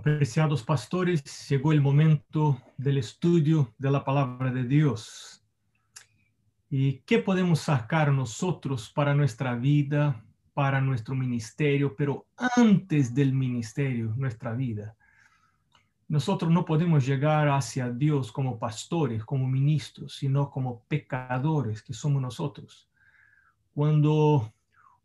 [0.00, 5.44] Apreciados pastores, llegó el momento del estudio de la palabra de Dios.
[6.70, 10.24] ¿Y qué podemos sacar nosotros para nuestra vida,
[10.54, 12.26] para nuestro ministerio, pero
[12.56, 14.96] antes del ministerio, nuestra vida?
[16.08, 22.22] Nosotros no podemos llegar hacia Dios como pastores, como ministros, sino como pecadores que somos
[22.22, 22.88] nosotros.
[23.74, 24.50] Cuando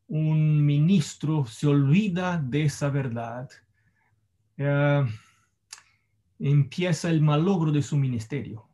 [0.08, 3.50] un ministro se olvida de esa verdad,
[4.58, 5.06] eh,
[6.40, 8.68] empieza el malogro de su ministerio,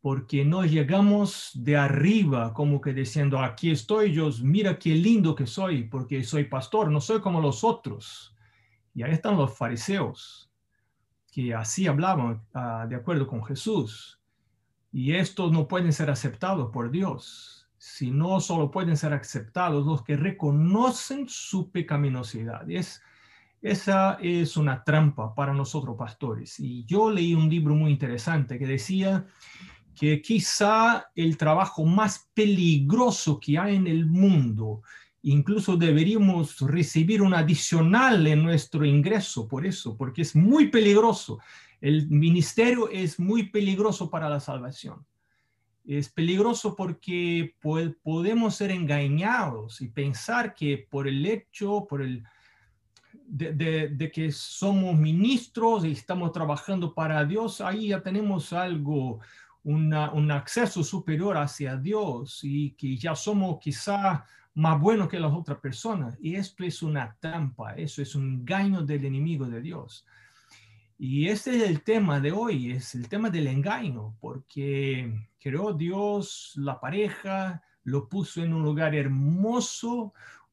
[0.00, 5.46] porque no llegamos de arriba como que diciendo, aquí estoy yo, mira qué lindo que
[5.46, 8.36] soy, porque soy pastor, no soy como los otros.
[8.94, 10.50] Y ahí están los fariseos,
[11.32, 14.20] que así hablaban uh, de acuerdo con Jesús.
[14.92, 20.16] Y estos no pueden ser aceptados por Dios, sino solo pueden ser aceptados los que
[20.16, 22.70] reconocen su pecaminosidad.
[22.70, 23.02] Es,
[23.62, 26.58] esa es una trampa para nosotros pastores.
[26.58, 29.24] Y yo leí un libro muy interesante que decía
[29.94, 34.82] que quizá el trabajo más peligroso que hay en el mundo,
[35.22, 41.38] incluso deberíamos recibir un adicional en nuestro ingreso por eso, porque es muy peligroso.
[41.80, 45.06] El ministerio es muy peligroso para la salvación.
[45.84, 47.54] Es peligroso porque
[48.02, 52.24] podemos ser engañados y pensar que por el hecho, por el,
[53.32, 59.20] de, que somos ministros y estamos trabajando para Dios, ahí ya tenemos algo,
[59.64, 64.24] un acceso superior hacia Dios y que ya somos quizá
[64.54, 66.16] más buenos que las otras personas.
[66.20, 70.04] Y esto es una trampa, eso es un engaño del enemigo de Dios.
[70.98, 76.52] Y este es el tema de hoy, es el tema del engaño, porque creó Dios
[76.56, 80.12] la pareja, lo puso en un lugar hermoso,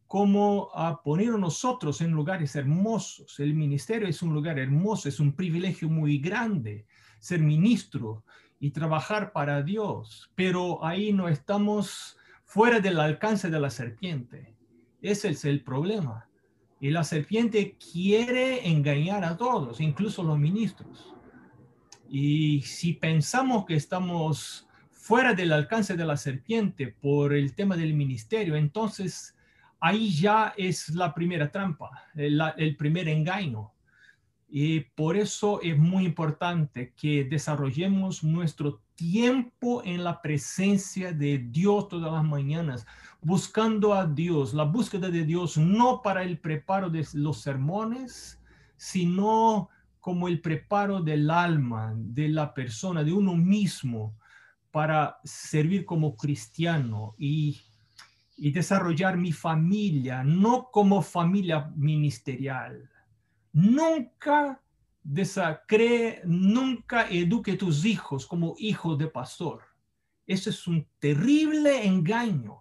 [0.10, 3.40] como a poner a nosotros en lugares hermosos.
[3.40, 6.88] El ministerio es un lugar hermoso, es un privilegio muy grande
[7.20, 8.24] ser ministro
[8.60, 14.56] y trabajar para Dios, pero ahí no estamos fuera del alcance de la serpiente.
[15.00, 16.28] Ese es el problema.
[16.80, 21.14] Y la serpiente quiere engañar a todos, incluso los ministros.
[22.10, 27.94] Y si pensamos que estamos fuera del alcance de la serpiente por el tema del
[27.94, 29.36] ministerio, entonces
[29.80, 33.72] ahí ya es la primera trampa, el, primer engaño.
[34.48, 41.88] Y por eso es muy importante que desarrollemos nuestro tiempo en la presencia de Dios
[41.88, 42.86] todas las mañanas,
[43.22, 48.42] buscando a Dios, la búsqueda de Dios no para el preparo de los sermones,
[48.76, 49.70] sino
[50.00, 54.16] como el preparo del alma, de la persona, de uno mismo,
[54.72, 57.62] para servir como cristiano y
[58.40, 62.90] y desarrollar mi familia, no como familia ministerial.
[63.52, 64.62] Nunca
[65.04, 69.64] desacree, nunca eduque tus hijos como hijos de pastor.
[70.26, 72.60] Eso es un terrible engaño.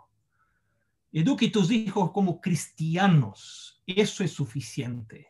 [1.12, 3.82] Eduque tus hijos como cristianos.
[3.86, 5.28] Eso es suficiente.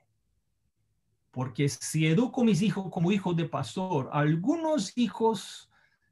[1.31, 5.68] Porque si educo mis hijos como hijos de pastor, algunos hijos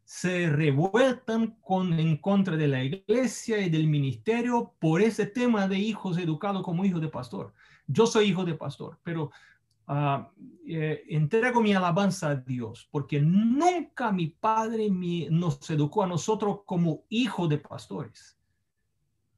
[0.06, 5.80] se revueltan con, en contra de la iglesia y del ministerio por ese tema de
[5.80, 7.52] hijos educados como hijos de pastor.
[7.88, 9.32] Yo soy hijo de pastor, pero
[9.88, 10.24] uh,
[10.64, 14.88] eh, entrego mi alabanza a Dios, porque nunca mi padre
[15.28, 18.38] nos educó a nosotros como hijos de pastores.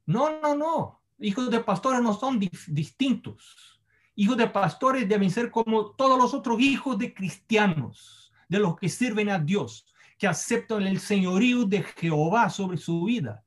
[0.04, 1.00] No, no, no.
[1.18, 3.80] Hijos de pastores no son distintos.
[4.16, 8.90] Hijos de pastores deben ser como todos los otros hijos de cristianos, de los que
[8.90, 9.86] sirven a Dios
[10.18, 13.44] que aceptan el señorío de Jehová sobre su vida.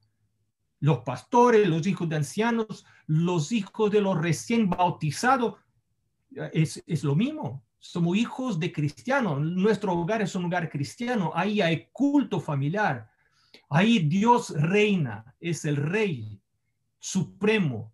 [0.80, 5.56] Los pastores, los hijos de ancianos, los hijos de los recién bautizados,
[6.54, 7.64] es, es lo mismo.
[7.78, 9.40] Somos hijos de cristianos.
[9.42, 11.32] Nuestro hogar es un hogar cristiano.
[11.36, 13.12] Ahí hay culto familiar.
[13.70, 16.42] Ahí Dios reina, es el rey
[17.00, 17.94] supremo.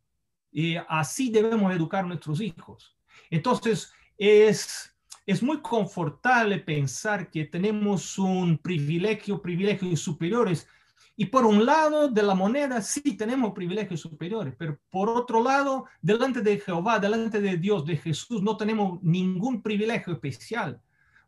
[0.52, 2.96] Y así debemos educar a nuestros hijos.
[3.30, 4.96] Entonces, es
[5.28, 10.70] es muy confortable pensar que tenemos un privilegio, privilegios superiores.
[11.18, 15.86] Y por un lado de la moneda sí tenemos privilegios superiores, pero por otro lado,
[16.02, 20.80] delante de Jehová, delante de Dios, de Jesús, no tenemos ningún privilegio especial.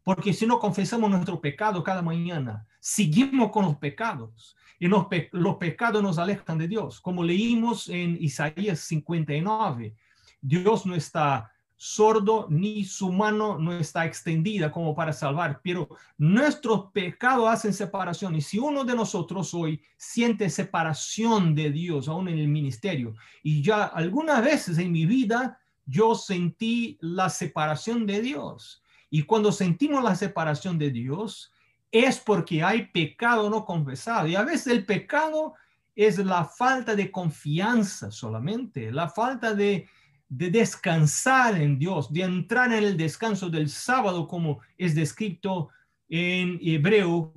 [0.01, 5.57] Porque si no confesamos nuestro pecado cada mañana, seguimos con los pecados y los, los
[5.57, 7.01] pecados nos alejan de Dios.
[7.01, 9.93] Como leímos en Isaías 59,
[10.39, 15.87] Dios no está sordo ni su mano no está extendida como para salvar, pero
[16.17, 18.35] nuestros pecados hacen separación.
[18.35, 23.61] Y si uno de nosotros hoy siente separación de Dios, aún en el ministerio, y
[23.61, 28.83] ya algunas veces en mi vida yo sentí la separación de Dios.
[29.09, 31.53] Y cuando sentimos la separación de Dios,
[31.93, 34.27] es porque hay pecado no confesado.
[34.27, 35.53] Y a veces el pecado
[35.95, 39.87] es la falta de confianza solamente, la falta de,
[40.29, 45.69] descansar en Dios, de entrar en el descanso del sábado, como es descrito
[46.07, 47.33] en Hebreo,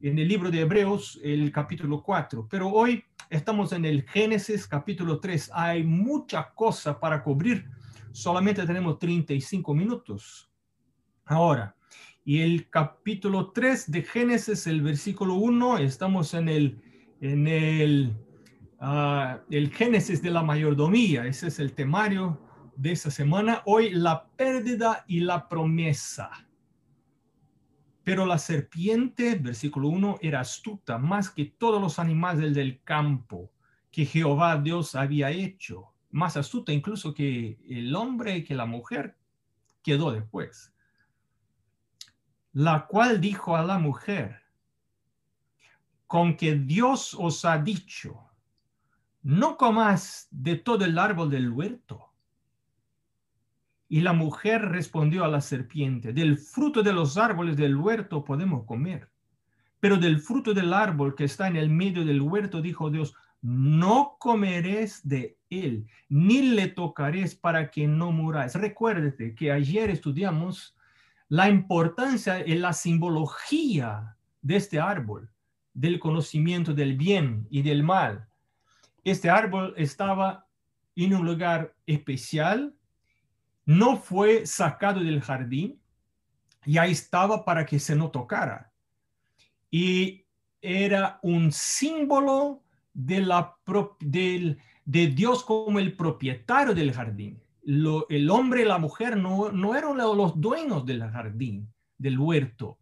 [0.00, 2.46] en el libro de Hebreos, el capítulo 4.
[2.48, 5.50] Pero hoy estamos en el Génesis capítulo 3.
[5.52, 7.68] Hay mucha cosa para cubrir.
[8.12, 10.48] Solamente tenemos 35 minutos.
[11.24, 11.74] Ahora,
[12.24, 16.80] y el capítulo 3 de Génesis, el versículo 1, estamos en el,
[17.20, 18.16] en el,
[18.80, 21.26] ah, el Génesis de la mayordomía.
[21.26, 22.40] Ese es el temario
[22.76, 23.62] de esta semana.
[23.66, 26.30] Hoy, la pérdida y la promesa.
[28.04, 33.52] Pero la serpiente, versículo 1, era astuta más que todos los animales del campo
[33.90, 35.92] que Jehová Dios había hecho.
[36.10, 39.16] Más astuta incluso que el hombre que la mujer
[39.82, 40.72] quedó después
[42.56, 44.40] la cual dijo a la mujer,
[46.06, 48.25] con que Dios os ha dicho,
[49.26, 52.12] no comas de todo el árbol del huerto.
[53.88, 58.64] Y la mujer respondió a la serpiente, del fruto de los árboles del huerto podemos
[58.66, 59.10] comer,
[59.80, 64.16] pero del fruto del árbol que está en el medio del huerto, dijo Dios, no
[64.20, 68.54] comeréis de él, ni le tocaréis para que no muráis.
[68.54, 70.76] Recuérdate que ayer estudiamos
[71.28, 75.28] la importancia en la simbología de este árbol,
[75.74, 78.28] del conocimiento del bien y del mal.
[79.06, 80.46] Este árbol estaba
[80.96, 82.74] en un lugar especial,
[83.64, 85.80] no fue sacado del jardín,
[86.64, 88.72] y ahí estaba para que se no tocara.
[89.70, 90.24] Y
[90.60, 92.62] era un símbolo
[92.92, 99.50] de, la, de Dios como el propietario del jardín el hombre y la mujer no,
[99.50, 101.68] no eran los dueños del jardín,
[101.98, 102.78] del huerto,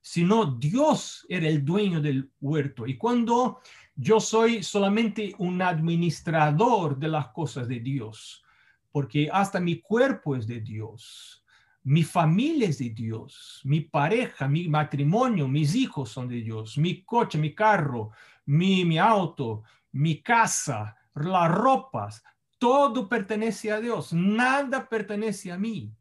[0.00, 2.86] sino Dios era el dueño del huerto.
[2.86, 3.60] Y cuando
[4.00, 8.44] yo soy solamente un administrador de las cosas de Dios,
[8.92, 11.44] porque hasta mi cuerpo es de Dios,
[11.82, 17.02] mi familia es de Dios, mi pareja, mi matrimonio, mis hijos son de Dios, mi
[17.02, 18.12] coche, mi carro,
[18.46, 22.22] mi, mi auto, mi casa, las ropas,
[22.58, 25.92] todo pertenece a Dios, nada pertenece a mí.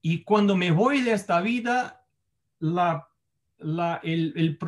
[0.00, 2.06] Y cuando me voy de esta vida,
[2.60, 3.08] la,
[3.58, 4.58] el,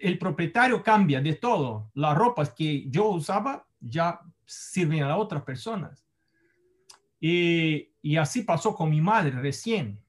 [0.00, 1.90] el, propietario cambia de todo.
[1.94, 6.04] Las ropas que yo usaba ya sirven a otras personas.
[7.20, 10.00] Y, y así pasó con mi madre recién.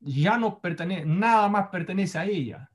[0.00, 2.70] Ya no pertenece, nada más pertenece a ella.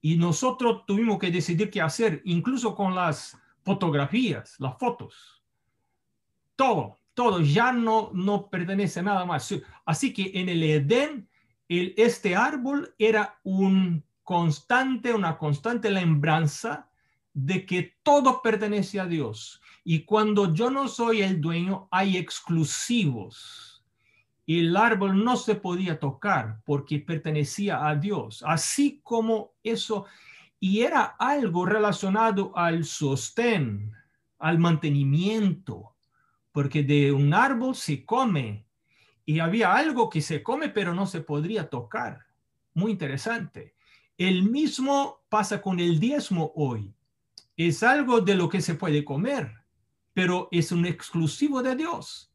[0.00, 5.36] Y nosotros tuvimos que decidir qué hacer, incluso con las fotografías, las fotos
[6.56, 9.54] todo, todo, ya no, no pertenece nada más.
[9.84, 11.28] Así que en el Edén,
[11.68, 16.88] este árbol era un constante, una constante lembranza
[17.32, 19.60] de que todo pertenece a Dios.
[19.84, 23.84] Y cuando yo no soy el dueño, hay exclusivos.
[24.46, 28.42] El árbol no se podía tocar porque pertenecía a Dios.
[28.46, 30.06] Así como eso,
[30.58, 33.92] y era algo relacionado al sostén,
[34.38, 35.94] al mantenimiento,
[36.52, 38.65] porque de un árbol se come
[39.26, 42.24] y había algo que se come pero no se podría tocar.
[42.72, 43.74] Muy interesante.
[44.16, 46.94] El mismo pasa con el diezmo hoy.
[47.56, 49.52] Es algo de lo que se puede comer,
[50.14, 52.32] pero es un exclusivo de Dios.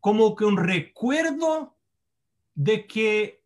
[0.00, 1.78] Como que un recuerdo
[2.54, 3.42] de que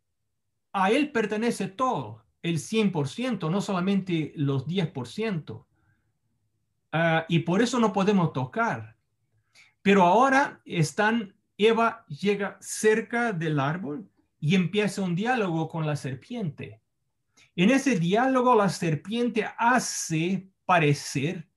[0.73, 5.65] a Él pertenece todo, el 100%, no solamente los 10%.
[6.91, 8.95] Ah, y por eso no podemos tocar.
[9.81, 16.81] Pero ahora están, Eva llega cerca del árbol y empieza un diálogo con la serpiente.
[17.53, 21.49] En ese diálogo la serpiente hace parecer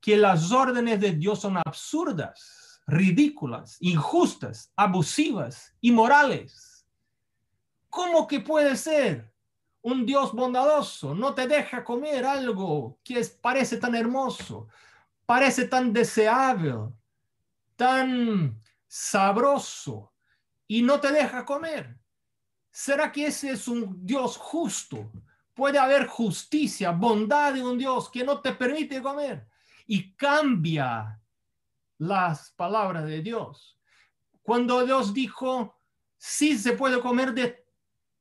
[0.00, 6.86] que las órdenes de Dios son absurdas, ridículas, injustas, abusivas, inmorales.
[7.90, 9.32] ¿Cómo que puede ser?
[9.82, 14.68] Un Dios bondadoso no te deja comer algo que parece tan hermoso,
[15.26, 16.92] parece tan deseable,
[17.74, 18.62] tan
[18.94, 20.12] sabroso
[20.68, 21.98] y no te deja comer?
[22.70, 25.10] ¿Será que ese es un Dios justo?
[25.52, 29.48] Puede haber justicia, bondad de un Dios que no te permite comer
[29.88, 31.20] y cambia
[31.98, 33.80] las palabras de Dios.
[34.42, 35.76] Cuando Dios dijo,
[36.16, 37.66] sí se puede comer de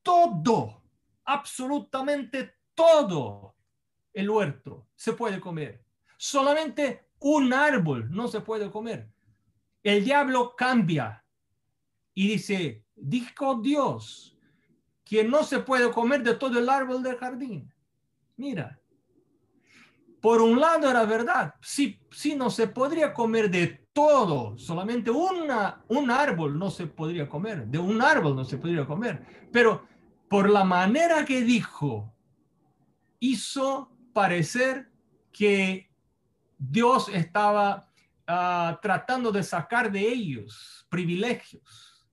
[0.01, 0.83] todo,
[1.23, 3.55] absolutamente todo
[4.11, 5.85] el huerto se puede comer.
[6.17, 9.12] Solamente un árbol no se puede comer
[9.83, 11.23] el diablo cambia
[12.13, 14.37] y dice, dijo Dios
[15.03, 17.71] que no se puede comer de todo el árbol del jardín.
[18.37, 18.79] Mira,
[20.21, 25.83] por un lado era verdad, sí, sí no se podría comer de todo, solamente una,
[25.89, 29.85] un árbol no se podría comer, de un árbol no se podría comer, pero
[30.29, 32.15] por la manera que dijo,
[33.19, 34.91] hizo parecer
[35.31, 35.91] que
[36.57, 37.92] Dios estaba
[38.27, 42.07] ah, tratando de sacar de ellos privilegios.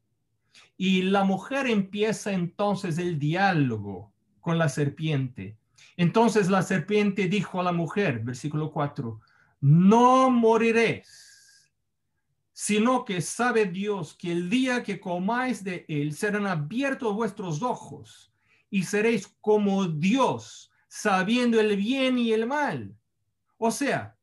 [0.77, 5.59] Y la mujer empieza entonces el diálogo con la serpiente.
[5.97, 9.21] Entonces la serpiente dijo a la mujer, versículo 4,
[9.61, 11.71] no moriréis,
[12.53, 18.33] sino que sabe Dios que el día que comáis de él serán abiertos vuestros ojos
[18.71, 22.97] y seréis como Dios, sabiendo el bien y el mal.
[23.59, 24.17] O sea,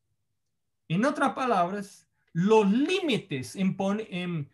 [0.88, 4.48] en otras palabras, los límites eh,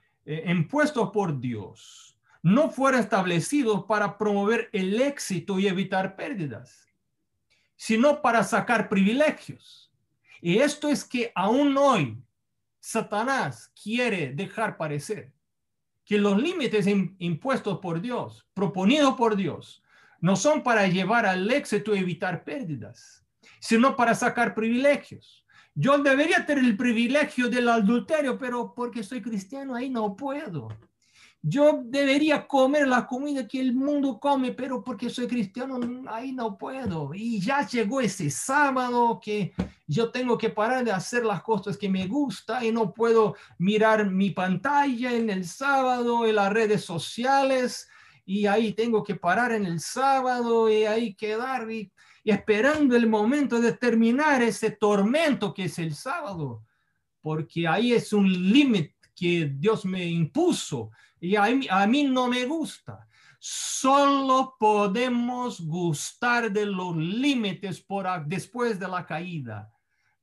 [0.48, 6.88] impuestos por Dios no fueron establecidos para promover el éxito y evitar pérdidas,
[7.76, 9.92] sino para sacar privilegios.
[10.42, 12.22] Y esto es que aún hoy
[12.80, 15.32] Satanás quiere dejar parecer
[16.04, 16.86] que los límites
[17.20, 19.82] impuestos por Dios, proponidos por Dios,
[20.20, 23.26] no son para llevar al éxito y evitar pérdidas,
[23.60, 25.43] sino para sacar privilegios.
[25.76, 30.70] Yo debería tener el privilegio del adulterio, pero porque soy cristiano ahí no puedo.
[31.42, 35.78] Yo debería comer la comida que el mundo come, pero porque soy cristiano
[36.08, 37.14] ahí no puedo.
[37.14, 39.54] Y ya llegó ese sábado que
[39.86, 44.10] yo tengo que parar de hacer las cosas que me gusta y no puedo mirar
[44.10, 47.90] mi pantalla en el sábado, en las redes sociales
[48.26, 51.92] y ahí tengo que parar en el sábado y ahí quedar y,
[52.32, 56.64] esperando el momento de terminar ese tormento que es el sábado,
[57.22, 62.28] porque ahí es un límite que Dios me impuso y a mí, a mí no
[62.28, 63.08] me gusta.
[63.40, 69.70] Solo podemos gustar de los límites por, después de la caída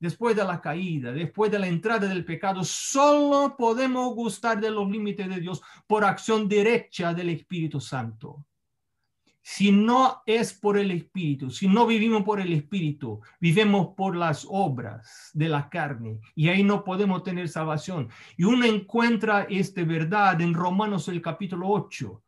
[0.01, 4.89] después de la caída, después de la entrada del pecado, solo podemos gustar de los
[4.89, 8.43] límites de Dios por acción derecha del Espíritu Santo.
[9.43, 14.45] Si no es por el Espíritu, si no vivimos por el Espíritu, vivimos por las
[14.47, 18.09] obras de la carne y ahí no podemos tener salvación.
[18.37, 22.21] Y uno encuentra esta verdad en Romanos el capítulo 8.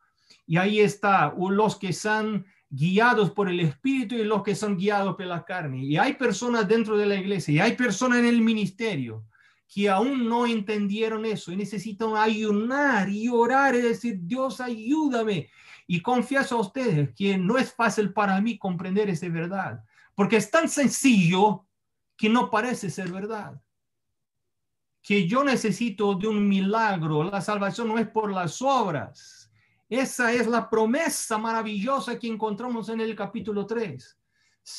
[0.48, 5.16] Y ahí está, los que están guiados por el Espíritu y los que son guiados
[5.16, 5.84] por la carne.
[5.84, 9.24] Y hay personas dentro de la iglesia y hay personas en el ministerio
[9.74, 15.50] que aún no entendieron eso y necesitan ayunar y orar y decir, Dios ayúdame.
[15.88, 19.84] Y confieso a ustedes que no es fácil para mí comprender esa verdad,
[20.16, 21.66] porque es tan sencillo
[22.16, 23.62] que no parece ser verdad.
[25.02, 29.44] Que yo necesito de un milagro, la salvación no es por las obras
[29.90, 34.18] esa es la promesa maravillosa que encontramos en el capítulo 3.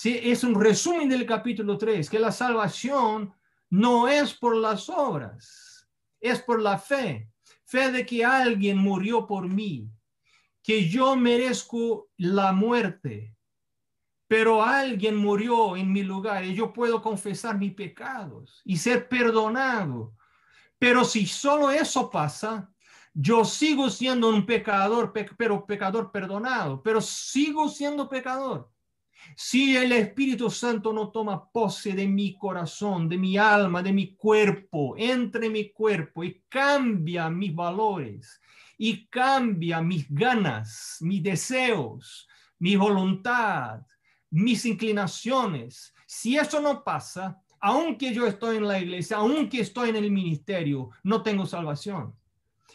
[0.07, 3.33] es un resumen del capítulo 3, que la salvación
[3.71, 5.89] no es por las obras,
[6.21, 7.31] es por la fe.
[7.65, 9.89] Fe de que alguien murió por mí,
[10.65, 13.37] que yo merezco la muerte,
[14.27, 20.17] pero alguien murió en mi lugar y yo puedo confesar mis pecados y ser perdonado.
[20.79, 22.73] Pero si solo eso pasa,
[23.13, 28.71] yo sigo siendo un pecador, pero pecador perdonado, pero sigo siendo pecador.
[29.37, 34.17] Si el Espíritu Santo no toma pose de mi corazón, de mi alma, de mi
[34.17, 38.41] cuerpo, entre mi cuerpo y cambia mis valores
[38.87, 43.81] y cambia mis ganas, mis deseos, mi voluntad,
[44.29, 49.97] mis inclinaciones, si eso no pasa, aunque yo estoy en la iglesia, aunque estoy en
[49.97, 52.15] el ministerio, no tengo salvación.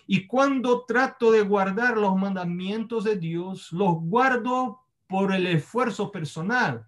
[0.07, 6.87] Y cuando trato de guardar los mandamientos de Dios, los guardo por el esfuerzo personal.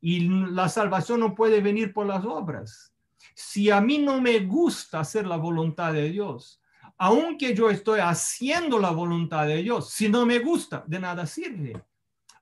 [0.00, 2.92] Y la salvación no puede venir por las obras.
[3.36, 6.57] Si a mí no me gusta hacer la voluntad de Dios,
[6.98, 11.80] aunque yo estoy haciendo la voluntad de Dios, si no me gusta, de nada sirve.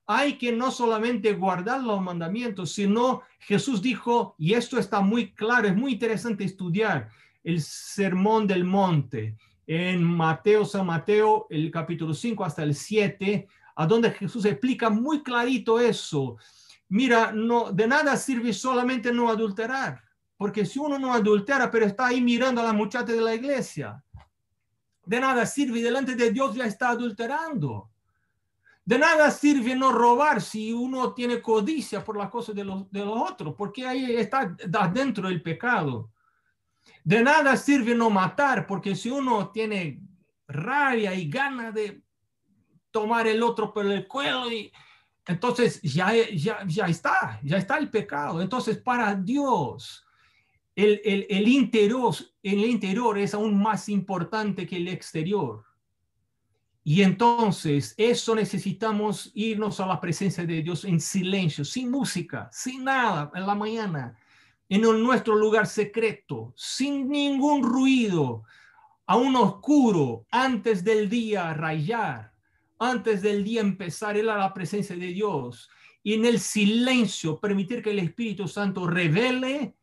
[0.07, 5.67] Hay que no solamente guardar los mandamientos, sino Jesús dijo, y esto está muy claro,
[5.67, 7.09] es muy interesante estudiar
[7.43, 9.37] el sermón del monte
[9.67, 15.21] en Mateo, San Mateo, el capítulo 5 hasta el 7, a donde Jesús explica muy
[15.21, 16.37] clarito eso.
[16.89, 20.01] Mira, no, de nada sirve solamente no adulterar,
[20.37, 24.01] porque si uno no adultera, pero está ahí mirando a la muchacha de la iglesia,
[25.07, 27.89] de nada sirve, delante de Dios ya está adulterando.
[28.83, 33.01] De nada sirve no robar si uno tiene codicia por las cosas de los, de
[33.01, 34.55] otros, porque ahí está
[34.93, 36.11] dentro el pecado.
[37.03, 40.01] De nada sirve no matar, porque si uno tiene
[40.47, 42.01] rabia y gana de
[42.91, 44.71] tomar el otro por el cuello y
[45.25, 48.41] entonces ya, ya, ya está, ya está el pecado.
[48.41, 50.06] Entonces para Dios
[50.77, 55.65] el, el, el, interior, el interior es aún más importante que el exterior.
[56.83, 62.85] Y entonces eso necesitamos irnos a la presencia de Dios en silencio, sin música, sin
[62.85, 64.17] nada, en la mañana,
[64.69, 68.43] en nuestro lugar secreto, sin ningún ruido,
[69.05, 72.31] aún oscuro, antes del día rayar
[72.79, 75.69] antes del día empezar, a la presencia de Dios
[76.03, 79.75] y en el silencio permitir que el Espíritu Santo revele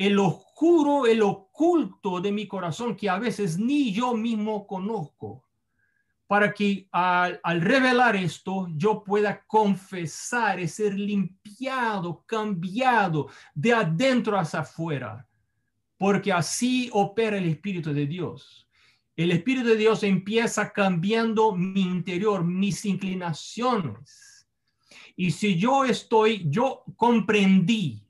[0.00, 5.44] el oscuro, el oculto de mi corazón que a veces ni yo mismo conozco,
[6.26, 14.60] para que al, revelar esto yo pueda confesar y ser limpiado, cambiado de adentro hacia
[14.60, 15.28] afuera,
[15.98, 18.66] porque así opera el Espíritu de Dios
[19.16, 24.48] el Espíritu de Dios empieza cambiando mi interior, mis inclinaciones.
[25.14, 28.02] Y si yo estoy, yo comprendí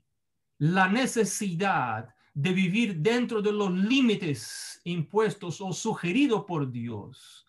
[0.61, 7.47] la necesidad de vivir dentro de los límites impuestos o sugeridos por Dios,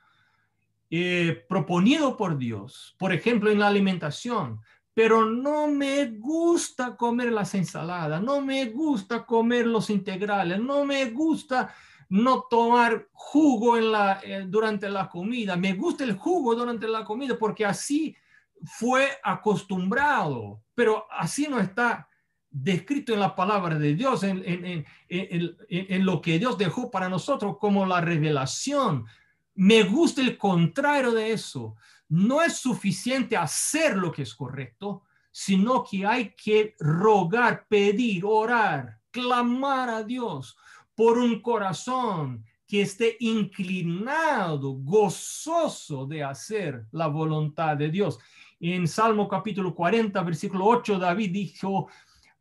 [0.89, 4.61] eh, proponido por Dios, por ejemplo, en la alimentación,
[4.95, 11.11] pero no me gusta comer las ensaladas, no me gusta comer los integrales, no me
[11.11, 11.75] gusta
[12.09, 15.55] no tomar jugo eh, durante la comida.
[15.57, 18.17] Me gusta el jugo durante la comida porque así
[18.65, 22.09] fue acostumbrado, pero así no está
[22.53, 27.09] descrito en la palabra de Dios, en, en, en, en, lo que Dios dejó para
[27.09, 29.07] nosotros como la revelación.
[29.55, 31.77] Me gusta el contrario de eso.
[32.09, 38.99] No es suficiente hacer lo que es correcto, sino que hay que rogar, pedir, orar,
[39.11, 40.57] clamar a Dios
[40.95, 48.19] por un corazón que esté inclinado, gozoso de hacer la voluntad de Dios.
[48.61, 51.89] En Salmo capítulo 40, versículo 8, David dijo,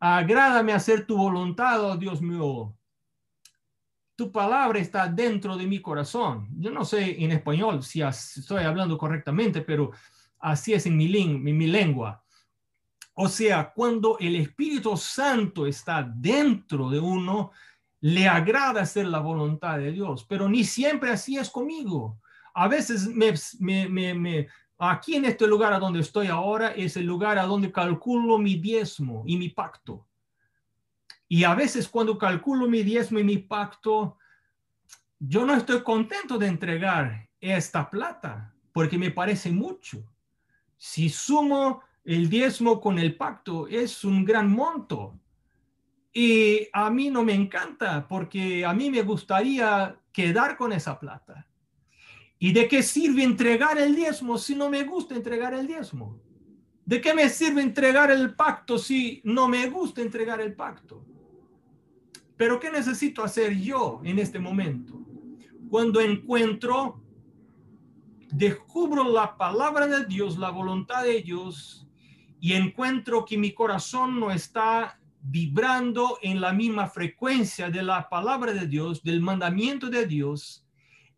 [0.01, 2.75] agrádame hacer tu voluntad, oh Dios mío.
[4.15, 6.49] Tu palabra está dentro de mi corazón.
[6.57, 9.91] Yo no sé en español si estoy hablando correctamente, pero
[10.39, 12.23] así es en mi, en mi lengua.
[13.13, 17.51] O sea, cuando el Espíritu Santo está dentro de uno,
[17.99, 22.19] le agrada hacer la voluntad de Dios, pero ni siempre así es conmigo.
[22.55, 24.47] A veces me,
[24.89, 28.55] aquí en este lugar a donde estoy ahora es el lugar a donde calculo mi
[28.55, 30.07] diezmo y mi pacto.
[31.27, 34.17] Y a veces cuando calculo mi diezmo y mi pacto,
[35.19, 40.03] yo no estoy contento de entregar esta plata porque me parece mucho.
[40.77, 45.19] Si sumo el diezmo con el pacto, es un gran monto.
[46.11, 51.47] Y a mí no me encanta porque a mí me gustaría quedar con esa plata.
[52.43, 56.19] ¿Y de qué sirve entregar el diezmo si no me gusta entregar el diezmo?
[56.83, 61.05] ¿De qué me sirve entregar el pacto si no me gusta entregar el pacto?
[62.35, 64.99] Pero ¿qué necesito hacer yo en este momento?
[65.69, 67.03] Cuando encuentro,
[68.31, 71.87] descubro la palabra de Dios, la voluntad de Dios,
[72.39, 78.51] y encuentro que mi corazón no está vibrando en la misma frecuencia de la palabra
[78.51, 80.65] de Dios, del mandamiento de Dios,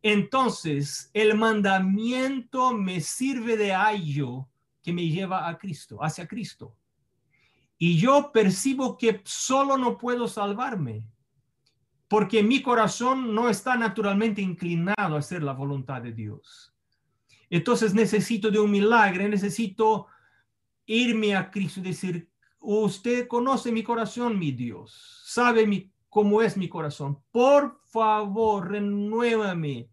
[0.03, 4.47] entonces el mandamiento me sirve de ayo
[4.83, 6.75] que me lleva a Cristo, hacia Cristo.
[7.79, 11.09] Y yo percibo que solo no puedo salvarme,
[12.07, 16.71] porque mi corazón no está naturalmente inclinado a hacer la voluntad de Dios.
[17.49, 20.05] Entonces necesito de un milagro, necesito
[20.85, 22.29] irme a Cristo y decir,
[22.65, 25.21] Usted conoce mi corazón, mi Dios.
[25.25, 27.21] Sabe mi, cómo es mi corazón.
[27.29, 29.89] Por favor, renuévame.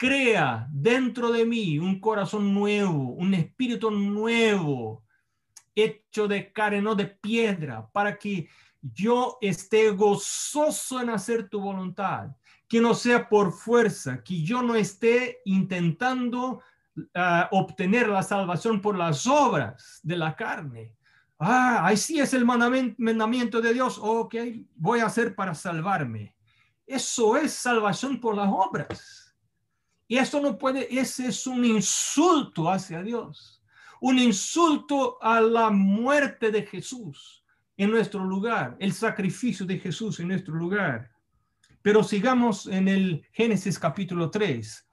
[0.00, 5.04] Crea dentro de mí un corazón nuevo, un espíritu nuevo,
[5.74, 8.48] hecho de carne, no de piedra, para que
[8.80, 12.30] yo esté gozoso en hacer tu voluntad.
[12.66, 16.62] Que no sea por fuerza, que yo no esté intentando
[17.14, 20.94] ah, obtener la salvación por las obras de la carne,
[21.42, 23.98] Ah, ahí sí es el mandamiento de Dios.
[23.98, 24.34] Ok,
[24.76, 26.36] voy a hacer para salvarme.
[26.86, 29.19] Eso es salvación por las obras.
[30.10, 33.62] Y eso no puede, ese es un insulto hacia Dios.
[34.00, 37.44] Un insulto a la muerte de Jesús
[37.76, 41.12] en nuestro lugar, el sacrificio de Jesús en nuestro lugar.
[41.80, 44.84] Pero sigamos en el Génesis capítulo 3.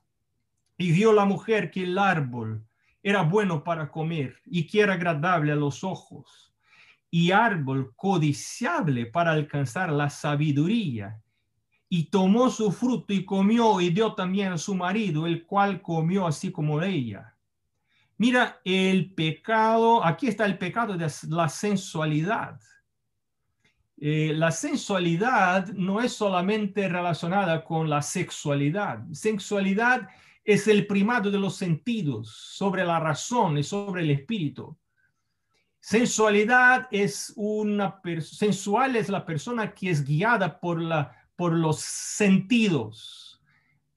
[0.78, 2.64] Y vio la mujer que el árbol
[3.02, 6.54] era bueno para comer y que era agradable a los ojos,
[7.10, 11.20] y árbol codiciable para alcanzar la sabiduría,
[11.90, 16.28] y tomó su fruto y comió y dio también a su marido, el cual comió
[16.28, 17.36] así como ella.
[18.18, 22.60] Mira, el pecado, aquí está el pecado de la sensualidad.
[24.00, 29.04] Eh, la sensualidad no es solamente relacionada con la sexualidad.
[29.12, 30.08] Sexualidad
[30.44, 34.78] es el primado de los sentidos sobre la razón y sobre el espíritu.
[35.80, 43.42] Sensualidad es una sensual es la persona que es guiada por la por los sentidos,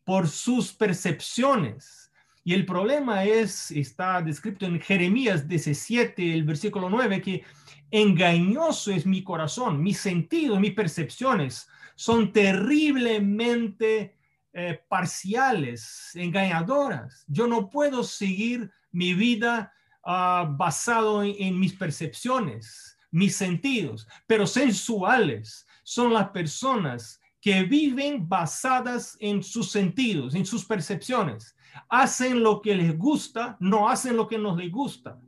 [0.05, 2.12] por sus percepciones.
[2.44, 7.44] Y el problema es, está descrito en Jeremías 17, el versículo 9, que
[7.90, 14.16] engañoso es mi corazón, mis sentidos, mis percepciones son terriblemente
[14.53, 17.24] eh, parciales, engañadoras.
[17.26, 19.72] Yo no puedo seguir mi vida
[20.05, 29.16] ah, basado en mis percepciones, mis sentidos, pero sensuales son las personas que viven basadas
[29.20, 31.57] en sus sentidos, en sus percepciones.
[31.88, 35.18] Hacen lo que les gusta, no hacen lo que nos les gusta.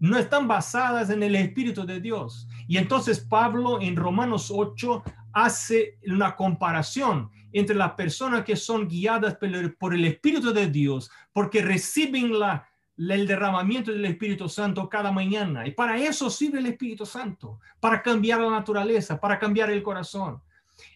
[0.00, 2.48] No están basadas en el Espíritu de Dios.
[2.66, 9.36] Y entonces Pablo en Romanos 8 hace una comparación entre las personas que son guiadas
[9.78, 15.66] por el Espíritu de Dios, porque reciben la, el derramamiento del Espíritu Santo cada mañana.
[15.66, 20.40] Y para eso sirve el Espíritu Santo, para cambiar la naturaleza, para cambiar el corazón.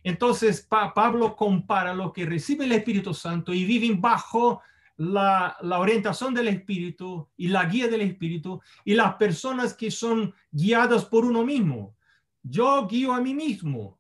[0.03, 4.63] Entonces Pablo compara lo que recibe el Espíritu Santo y viven bajo
[4.97, 11.05] la, orientación del Espíritu y la guía del Espíritu y las personas que son guiadas
[11.05, 11.97] por uno mismo.
[12.43, 13.99] Yo guío a mí mismo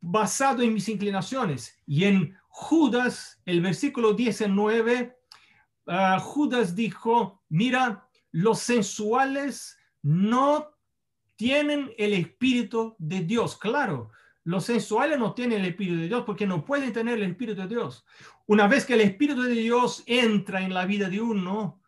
[0.00, 1.76] basado en mis inclinaciones.
[1.86, 5.16] Y en Judas, el versículo 19,
[5.86, 10.70] ah, Judas dijo, mira, los sensuales no
[11.36, 13.56] tienen el Espíritu de Dios.
[13.56, 14.10] Claro,
[14.44, 17.68] los sensuales no tienen el Espíritu de Dios porque no pueden tener el Espíritu de
[17.68, 18.06] Dios.
[18.46, 21.80] Una vez que el Espíritu de Dios entra en la vida de uno,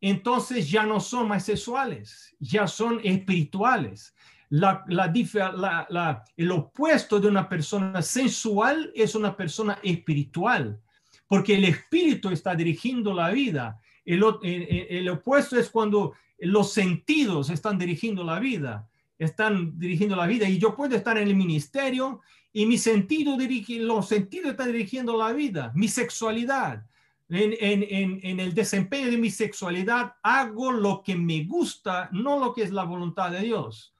[0.00, 4.14] entonces ya no son más sexuales, ya son espirituales.
[4.48, 10.80] La, la, el opuesto de una persona sensual es una persona espiritual,
[11.28, 13.80] porque el espíritu está dirigiendo la vida.
[14.04, 18.89] El, el opuesto es cuando los sentidos están dirigiendo la vida
[19.20, 23.78] están dirigiendo la vida y yo puedo estar en el ministerio y mi sentido dirige,
[23.78, 26.84] los sentidos están dirigiendo la vida, mi sexualidad.
[27.28, 32.52] En, en, en, el desempeño de mi sexualidad hago lo que me gusta, no lo
[32.52, 33.94] que es la voluntad de Dios.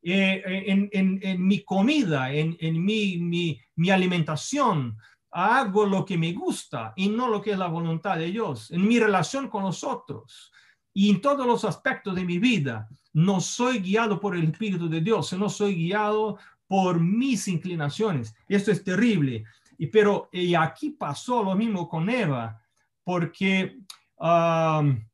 [0.00, 4.96] Eh, en, mi comida, en, mi, mi, mi alimentación,
[5.32, 8.70] hago lo que me gusta y no lo que es la voluntad de Dios.
[8.70, 10.52] En mi relación con los otros
[10.92, 15.00] y en todos los aspectos de mi vida no soy guiado por el Espíritu de
[15.00, 18.32] Dios, no soy guiado por mis inclinaciones.
[18.48, 19.44] Esto es terrible.
[19.76, 22.62] Y, pero y aquí pasó lo mismo con Eva,
[23.02, 23.80] porque
[24.18, 25.04] um,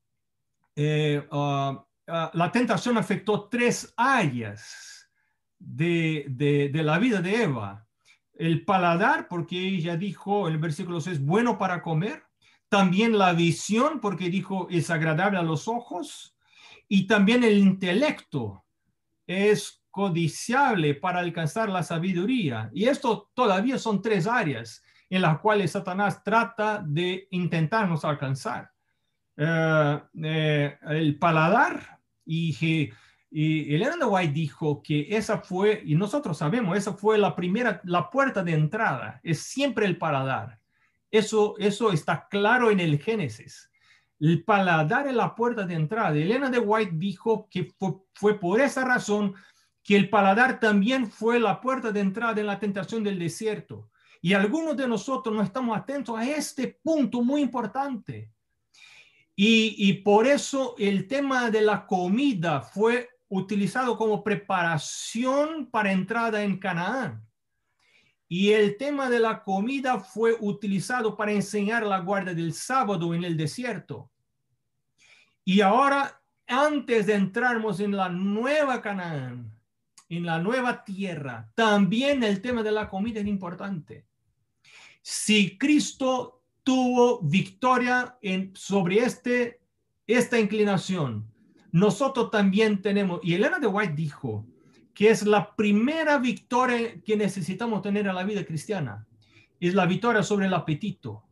[0.77, 5.09] eh, uh, uh, la tentación afectó tres áreas
[5.59, 7.87] de, la vida de Eva.
[8.35, 12.23] El paladar, porque ella dijo el versículo 6, bueno para comer.
[12.69, 16.34] También la visión, porque dijo, es agradable a los ojos
[16.89, 18.65] y también el intelecto
[19.27, 22.71] es codiciable para alcanzar la sabiduría.
[22.75, 28.71] Y esto todavía son tres áreas en las cuales Satanás trata de intentarnos alcanzar.
[29.37, 32.91] Eh, eh, el paladar y,
[33.31, 38.11] y Elena White dijo que esa fue, y nosotros sabemos, esa fue la primera, la
[38.11, 40.59] puerta de entrada, es siempre el paladar.
[41.11, 43.71] Eso, eso está claro en el Génesis
[44.31, 46.17] el paladar es la puerta de entrada.
[46.17, 47.71] Elena de White dijo que
[48.15, 49.35] fue, por esa razón
[49.83, 53.91] que el paladar también fue la puerta de entrada en la tentación del desierto.
[54.23, 58.33] Y algunos de nosotros no estamos atentos a este punto muy importante.
[59.37, 66.59] Y, por eso el tema de la comida fue utilizado como preparación para entrada en
[66.59, 67.29] Canaán.
[68.27, 73.23] Y el tema de la comida fue utilizado para enseñar la guardia del sábado en
[73.23, 74.11] el desierto.
[75.45, 79.53] Y ahora, antes de entrarnos en la nueva Canaán,
[80.09, 84.07] en la nueva tierra, también el tema de la comida es importante.
[85.03, 89.61] Si Cristo tuvo victoria en, sobre este,
[90.07, 91.31] esta inclinación,
[91.73, 94.47] nosotros también tenemos, y Elena de White dijo,
[94.95, 99.07] que es la primera victoria que necesitamos tener en la vida cristiana.
[99.59, 101.24] Es la victoria sobre el apetito.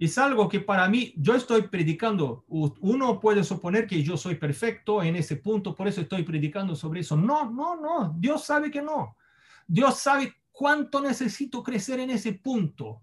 [0.00, 5.02] Es algo que para mí, yo estoy predicando, uno puede suponer que yo soy perfecto
[5.02, 7.18] en ese punto, por eso estoy predicando sobre eso.
[7.18, 9.18] No, no, no, Dios sabe que no.
[9.66, 13.02] Dios sabe cuánto necesito crecer en ese punto,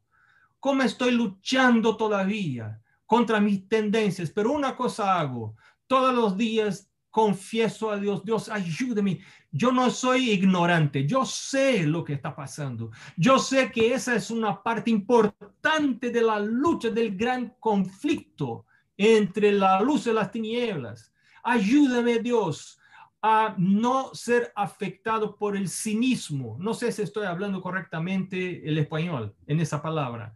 [0.60, 5.56] cómo estoy luchando todavía contra mis tendencias, pero una cosa hago,
[5.86, 9.20] todos los días confieso a Dios, Dios, ayúdame.
[9.52, 12.92] Yo no soy ignorante, yo sé lo que está pasando.
[13.16, 18.66] Yo sé que esa es una parte importante de la lucha, del gran conflicto
[18.98, 21.14] entre la luz y las tinieblas.
[21.44, 22.80] Ayúdame, Dios,
[23.22, 26.58] a no ser afectado por el cinismo.
[26.60, 30.34] No sé si estoy hablando correctamente el español en esa palabra.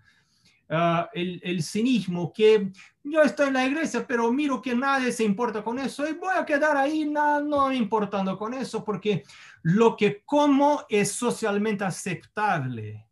[0.73, 2.71] Ah, el, el, cinismo, que
[3.03, 6.34] yo estoy en la iglesia, pero miro que nadie se importa con eso y voy
[6.34, 9.25] a quedar ahí nada, no importando con eso, porque
[9.63, 13.05] lo que como es socialmente aceptable.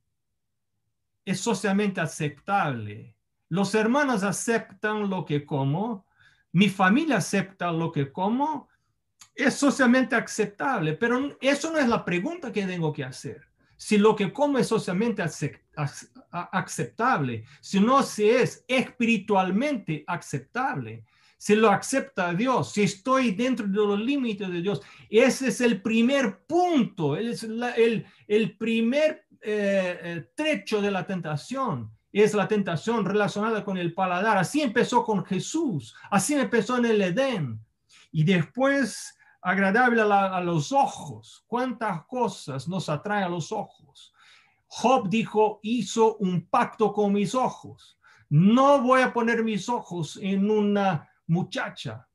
[1.26, 3.13] Es socialmente aceptable.
[3.50, 6.06] Los hermanos aceptan lo que como,
[6.54, 8.69] mi familia acepta lo que como,
[9.36, 13.50] es socialmente aceptable, pero eso no es la pregunta que tengo que hacer.
[13.76, 15.22] Si lo que como es socialmente
[16.32, 21.06] aceptable, si no si es espiritualmente aceptable,
[21.38, 25.82] si lo acepta Dios, si estoy dentro de los límites de Dios, ese es el
[25.82, 33.06] primer punto, es el, el, primer eh, eh, trecho de la tentación es la tentación
[33.06, 34.38] relacionada con el paladar.
[34.38, 37.60] Así empezó con Jesús, así empezó en el Edén.
[38.12, 41.44] Y después agradable a, los ojos.
[41.48, 44.13] ¿Cuántas cosas nos atraen a los ojos?
[44.72, 48.00] Job dijo, hizo un pacto con mis ojos.
[48.30, 52.08] No voy a poner mis ojos en una muchacha.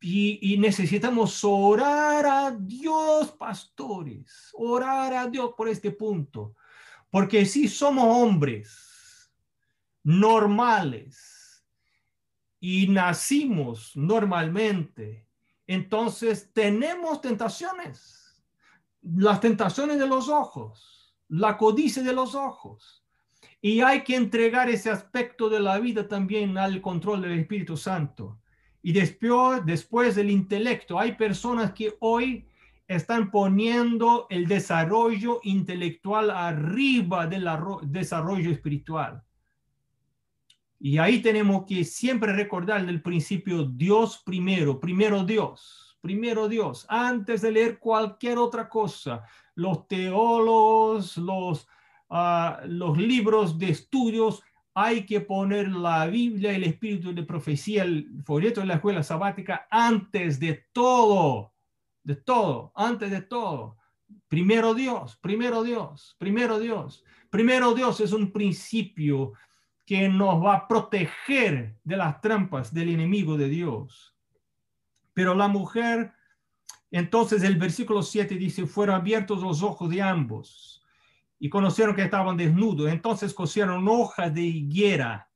[0.00, 6.54] Y, y, necesitamos orar a Dios, pastores, orar a Dios por este punto.
[7.10, 9.30] Porque si somos hombres
[10.04, 11.66] normales
[12.60, 15.26] y nacimos normalmente,
[15.66, 18.42] entonces tenemos tentaciones,
[19.02, 20.97] las tentaciones de los ojos,
[21.28, 23.04] la codicia de los ojos.
[23.60, 28.38] Y hay que entregar ese aspecto de la vida también al control del Espíritu Santo.
[28.82, 32.46] Y después, después del intelecto, hay personas que hoy
[32.86, 37.46] están poniendo el desarrollo intelectual arriba del
[37.82, 39.22] desarrollo espiritual.
[40.80, 47.42] Y ahí tenemos que siempre recordar del principio Dios primero, primero Dios, primero Dios, antes
[47.42, 49.24] de leer cualquier otra cosa.
[49.54, 51.68] Los teólogos, los,
[52.10, 54.42] ah, los libros de estudios,
[54.74, 59.66] hay que poner la Biblia, el espíritu de profecía, el folleto de la escuela sabática
[59.70, 61.52] antes de todo,
[62.04, 63.76] de todo, antes de todo.
[64.28, 67.04] Primero Dios, primero Dios, primero Dios.
[67.30, 69.32] Primero Dios es un principio
[69.84, 74.14] que nos va a proteger de las trampas del enemigo de Dios.
[75.18, 76.12] Pero la mujer,
[76.92, 80.84] entonces el versículo 7 dice, fueron abiertos los ojos de ambos
[81.40, 82.88] y conocieron que estaban desnudos.
[82.88, 85.28] Entonces cosieron hojas de higuera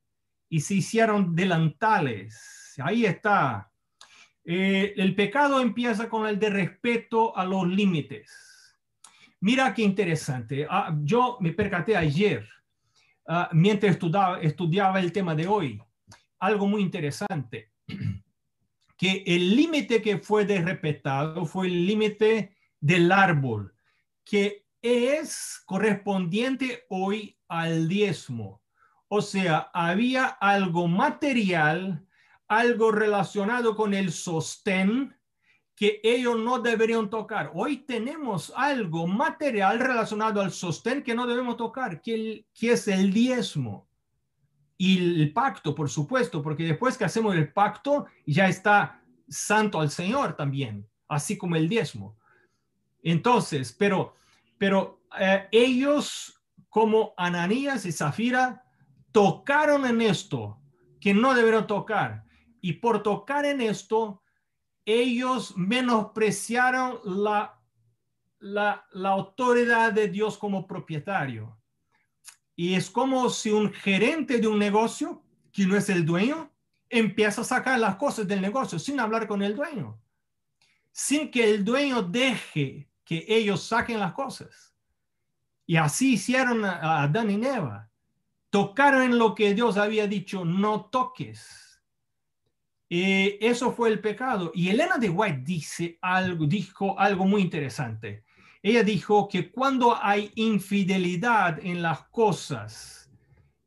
[0.48, 2.74] y se hicieron delantales.
[2.78, 3.72] Ahí está.
[4.44, 8.78] Eh, el pecado empieza con el de respeto a los límites.
[9.40, 10.64] Mira qué interesante.
[10.70, 12.48] Ah, yo me percaté ayer
[13.26, 15.80] Ah, mientras estudiaba, estudiaba el tema de hoy,
[16.40, 17.70] algo muy interesante,
[19.02, 23.74] que el límite que fue respetado fue el límite del árbol,
[24.24, 28.62] que es correspondiente hoy al diezmo.
[29.08, 32.06] O sea, había algo material,
[32.46, 35.16] algo relacionado con el sostén,
[35.74, 37.50] que ellos no deberían tocar.
[37.54, 43.88] Hoy tenemos algo material relacionado al sostén que no debemos tocar, que, es el diezmo.
[44.84, 49.90] Y el pacto, por supuesto, porque después que hacemos el pacto, ya está santo al
[49.90, 52.18] Señor también, así como el diezmo.
[53.00, 54.16] Entonces, pero,
[54.58, 58.64] pero eh, ellos como Ananías y Zafira
[59.12, 60.60] tocaron en esto
[61.00, 62.24] que no deberían tocar.
[62.60, 64.24] Y por tocar en esto,
[64.84, 67.56] ellos menospreciaron la,
[68.40, 71.56] la, autoridad de Dios como propietario.
[72.54, 76.50] Y es como si un gerente de un negocio, que no es el dueño,
[76.88, 79.98] empieza a sacar las cosas del negocio sin hablar con el dueño,
[80.90, 84.74] sin que el dueño deje que ellos saquen las cosas.
[85.66, 87.88] Y así hicieron a Adán y Eva.
[88.50, 91.62] Tocaron en lo que Dios había dicho, no toques
[92.94, 94.52] eh, eso fue el pecado.
[94.54, 98.22] Y Elena de White dice algo, dijo algo muy interesante.
[98.62, 103.10] Ella dijo que cuando hay infidelidad en las cosas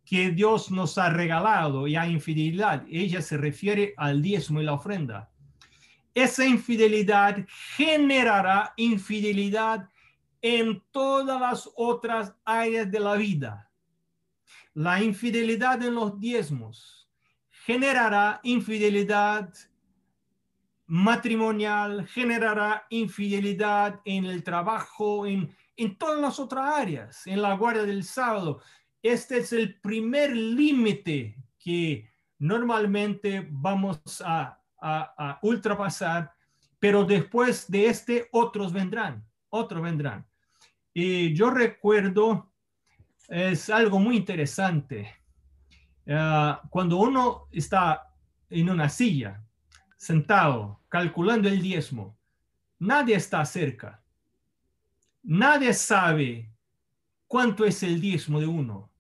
[0.06, 4.74] que Dios nos ha regalado y hay infidelidad, ella se refiere al diezmo y la
[4.74, 5.30] ofrenda.
[6.14, 9.90] Esa infidelidad generará infidelidad
[10.42, 13.70] en todas las otras áreas de la vida.
[14.74, 17.10] La infidelidad en los diezmos
[17.50, 19.52] generará infidelidad
[20.88, 27.84] matrimonial, generará infidelidad en el trabajo, en, en todas las otras áreas, en la guardia
[27.84, 28.62] del sábado.
[29.02, 36.32] Este es el primer límite que normalmente vamos a, a, ultrapasar,
[36.80, 40.26] pero después de este otros vendrán, otros vendrán.
[40.94, 42.52] Y yo recuerdo,
[43.28, 45.12] es algo muy interesante,
[46.08, 48.14] ah, cuando uno está
[48.50, 49.44] en una silla,
[49.96, 52.18] sentado, calculando el diezmo,
[52.80, 54.04] nadie está cerca.
[55.24, 56.52] Nadie sabe
[57.28, 58.92] cuánto es el diezmo de uno.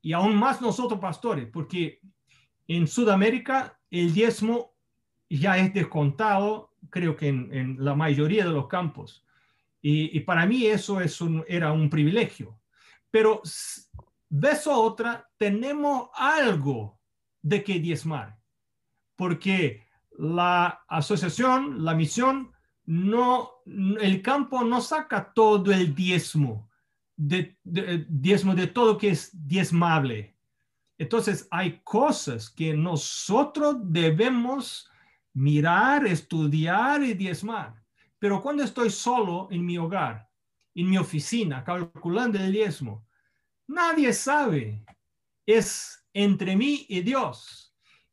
[0.00, 2.00] Y aún más nosotros pastores, porque
[2.68, 4.74] en Sudamérica el diezmo
[5.28, 9.24] ya es descontado, creo que en, la mayoría de los campos.
[9.80, 12.58] Y, para mí eso es era un privilegio.
[13.10, 13.42] Pero
[14.28, 16.98] de eso otra, tenemos algo
[17.42, 18.37] de que diezmar,
[19.18, 19.84] porque
[20.16, 22.52] la asociación, la misión,
[22.86, 26.70] no, el campo no saca todo el diezmo,
[27.16, 27.58] de,
[28.08, 30.36] diezmo de todo que es diezmable.
[30.96, 34.88] Entonces hay cosas que nosotros debemos
[35.34, 37.74] mirar, estudiar y diezmar.
[38.18, 40.28] Pero cuando estoy solo en mi hogar,
[40.74, 43.04] en mi oficina, calculando el diezmo,
[43.66, 44.84] nadie sabe.
[45.44, 47.67] Es entre mí y Dios.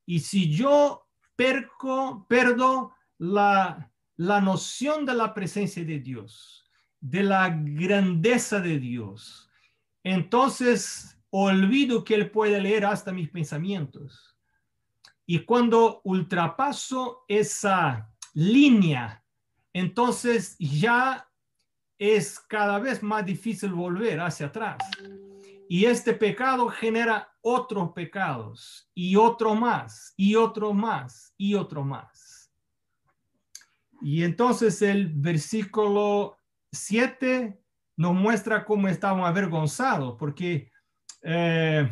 [0.05, 7.49] Y si yo perco, perdo la, la noción de la presencia de Dios, de la
[7.49, 9.49] grandeza de Dios.
[10.03, 14.37] Entonces olvido que Él puede leer hasta mis pensamientos.
[15.25, 19.23] Y cuando ultrapaso esa línea,
[19.73, 21.29] entonces ya
[21.97, 24.77] es cada vez más difícil volver hacia atrás.
[25.67, 32.51] Y este pecado genera otros pecados y otro más y otro más y otro más.
[34.01, 36.37] Y entonces el versículo
[36.71, 37.59] 7
[37.97, 40.71] nos muestra cómo estaban avergonzados, porque
[41.21, 41.91] eh,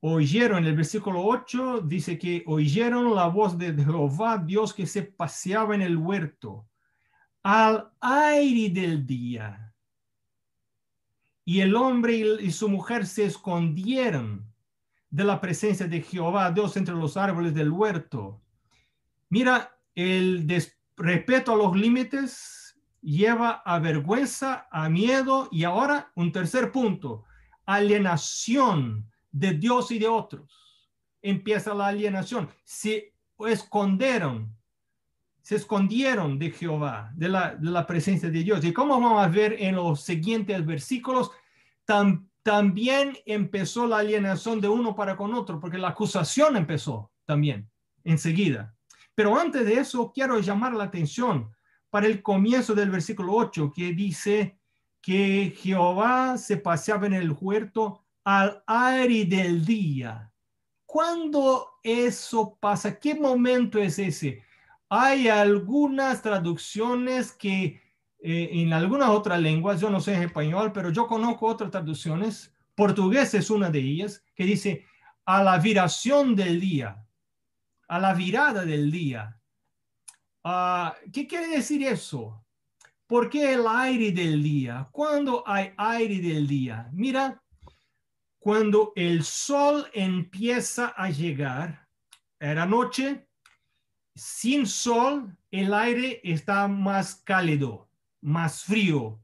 [0.00, 5.02] oyeron, en el versículo 8 dice que oyeron la voz de Jehová, Dios que se
[5.02, 6.66] paseaba en el huerto,
[7.42, 9.71] al aire del día
[11.44, 14.52] y el hombre y su mujer se escondieron
[15.10, 18.40] de la presencia de Jehová, Dios entre los árboles del huerto.
[19.28, 20.46] Mira, el
[20.96, 27.24] respeto a los límites lleva a vergüenza, a miedo y ahora un tercer punto,
[27.66, 30.88] alienación de Dios y de otros.
[31.20, 32.48] Empieza la alienación.
[32.64, 34.56] Se escondieron,
[35.42, 38.64] se escondieron de Jehová, de la, presencia de Dios.
[38.64, 41.32] Y como vamos a ver en los siguientes versículos,
[42.42, 47.68] también empezó la alienación de uno para con otro, porque la acusación empezó también
[48.04, 48.74] enseguida.
[49.14, 51.50] Pero antes de eso, quiero llamar la atención
[51.90, 54.58] para el comienzo del versículo 8, que dice
[55.00, 60.32] que Jehová se paseaba en el huerto al aire del día.
[60.86, 62.98] ¿Cuándo eso pasa?
[62.98, 64.42] ¿Qué momento es ese?
[64.94, 67.80] Hay algunas traducciones que
[68.18, 72.54] eh, en algunas otras lenguas, yo no sé en español, pero yo conozco otras traducciones,
[72.74, 74.84] portugués es una de ellas, que dice
[75.24, 77.02] a la viración del día,
[77.88, 79.40] a la virada del día.
[80.44, 82.44] Ah, ¿Qué quiere decir eso?
[83.06, 84.90] ¿Por qué el aire del día?
[84.92, 86.90] ¿Cuándo hay aire del día?
[86.92, 87.42] Mira,
[88.38, 91.88] cuando el sol empieza a llegar,
[92.38, 93.26] era noche,
[94.14, 97.88] sin sol, el aire está más cálido,
[98.20, 99.20] más frío.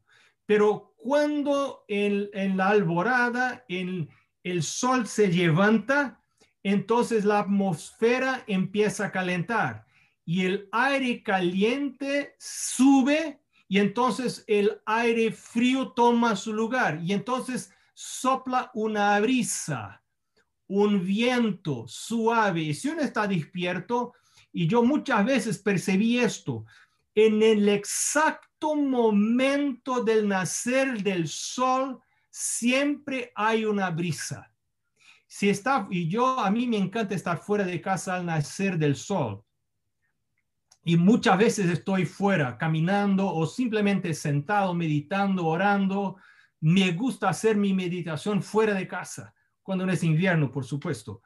[0.46, 4.08] Pero cuando en, la alborada el,
[4.42, 6.20] el sol se levanta,
[6.62, 9.86] entonces la atmósfera empieza a calentar
[10.24, 17.72] y el aire caliente sube y entonces el aire frío toma su lugar y entonces
[17.94, 20.02] sopla una brisa,
[20.66, 22.60] un viento suave.
[22.60, 24.12] Y si uno está despierto,
[24.52, 26.64] y yo muchas veces percibí esto.
[27.14, 34.50] En el exacto momento del nacer del sol, siempre hay una brisa.
[35.26, 38.96] Si está, y yo, a mí me encanta estar fuera de casa al nacer del
[38.96, 39.44] sol.
[40.84, 46.16] Y muchas veces estoy fuera, caminando o simplemente sentado, meditando, orando.
[46.60, 51.20] Me gusta hacer mi meditación fuera de casa, cuando no es invierno, por supuesto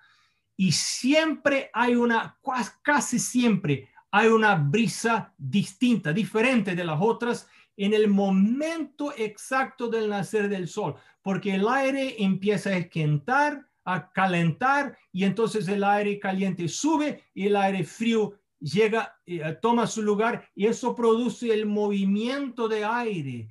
[0.56, 2.38] y siempre hay una,
[2.82, 10.10] casi siempre hay una brisa distinta, diferente de las otras, en el momento exacto del
[10.10, 16.18] nacer del sol, porque el aire empieza a esquentar, a calentar, y entonces el aire
[16.18, 21.64] caliente sube y el aire frío llega, eh, toma su lugar, y eso produce el
[21.64, 23.48] movimiento de aire.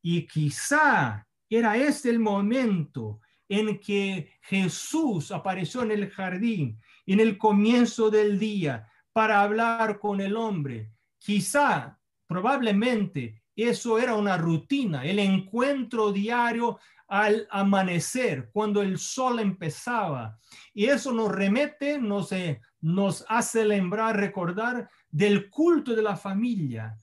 [0.00, 7.38] Y quizá era este el momento en que Jesús apareció en el jardín, en el
[7.38, 10.92] comienzo del día, para hablar con el hombre.
[11.18, 16.78] Quizá, probablemente, eso era una rutina, el encuentro diario
[17.08, 20.38] al amanecer, cuando el sol empezaba.
[20.74, 26.96] Y eso nos remete, nos, eh, nos hace lembrar, recordar del culto de la familia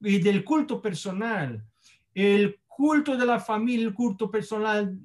[0.00, 1.64] y del culto personal.
[2.12, 4.98] El culto de la familia, el culto personal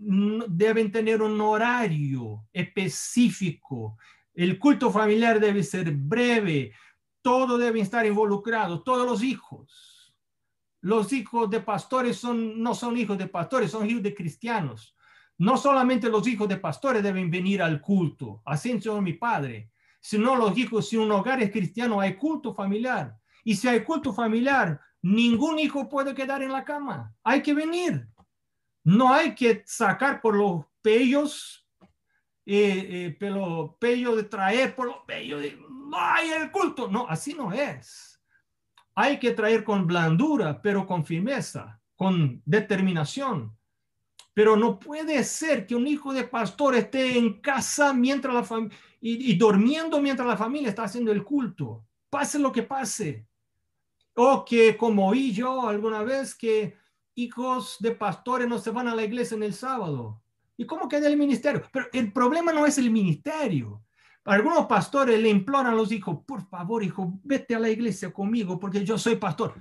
[0.48, 3.98] deben tener un horario específico.
[4.34, 6.74] El culto familiar debe ser breve.
[7.22, 10.00] Todo debe estar involucrado, todos los hijos
[10.82, 14.96] los hijos de pastores son, no son hijos de pastores, son hijos de cristianos.
[15.38, 20.36] No solamente los hijos de pastores deben venir al culto, así enseñó mi padre, sino
[20.36, 23.18] los hijos, si un hogar es cristiano, hay culto familiar.
[23.44, 27.14] Y si hay culto familiar, ningún hijo puede quedar en la cama.
[27.24, 28.08] Hay que venir.
[28.84, 31.68] No hay que sacar por los pellos,
[32.46, 36.88] eh, eh pelo, de traer por los pellos de, no hay el culto.
[36.88, 38.10] No, así no es
[39.02, 43.58] hay que traer con blandura, pero con firmeza, con determinación.
[44.34, 48.78] Pero no puede ser que un hijo de pastor esté en casa mientras la familia
[49.00, 51.86] y, durmiendo mientras la familia está haciendo el culto.
[52.10, 53.26] Pase lo que pase.
[54.16, 56.78] O que como oí yo alguna vez que
[57.16, 60.22] hijos de pastores no se van a la iglesia en el sábado.
[60.58, 61.64] ¿Y cómo queda el ministerio?
[61.72, 63.82] Pero el problema no es el ministerio.
[64.26, 68.60] Algunos pastores le imploran a los hijos, por favor, hijo, vete a la iglesia conmigo
[68.60, 69.56] porque yo soy pastor.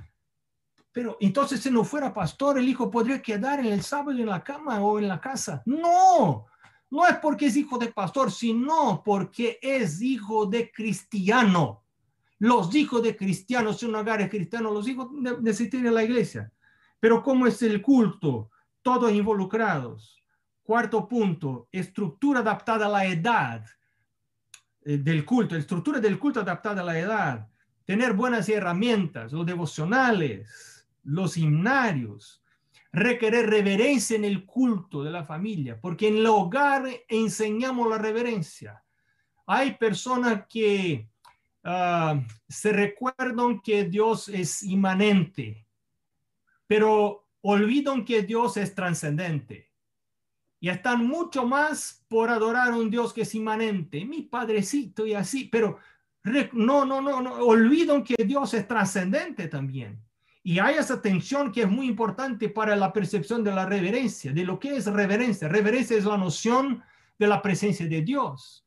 [0.92, 4.42] Pero entonces si no fuera pastor, el hijo podría quedar en el sábado en la
[4.42, 5.62] cama o en la casa.
[5.64, 6.46] No,
[6.90, 11.84] no es porque es hijo de pastor, sino porque es hijo de cristiano.
[12.38, 15.08] Los hijos de cristianos, si un hogar es cristiano, los hijos
[15.42, 16.52] necesitan la iglesia.
[17.00, 18.50] Pero ¿cómo es el culto?
[18.82, 20.22] Todos involucrados.
[20.62, 23.64] Cuarto punto, estructura adaptada a la edad.
[24.88, 27.46] Eh, del culto, estructura del culto adaptada a la edad,
[27.84, 32.42] tener buenas herramientas, los devocionales, los himnarios,
[32.90, 38.82] requerir reverencia en el culto de la familia, porque en el hogar enseñamos la reverencia.
[39.46, 41.10] Hay personas que
[41.64, 45.66] ah, se recuerdan que Dios es inmanente,
[46.66, 49.68] pero olvidan que Dios es trascendente
[50.60, 55.14] y están mucho más por adorar a un Dios que es inmanente, mi padrecito y
[55.14, 55.78] así, pero
[56.52, 60.02] no, no, no, no, olvidan que Dios es trascendente también.
[60.42, 64.44] Y hay esa tensión que es muy importante para la percepción de la reverencia, de
[64.44, 65.48] lo que es reverencia.
[65.48, 66.82] Reverencia es la noción
[67.18, 68.66] de la presencia de Dios.